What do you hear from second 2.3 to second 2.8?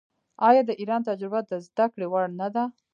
نه ده؟